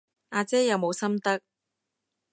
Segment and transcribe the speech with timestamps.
[0.29, 1.39] 阿姐有冇心得？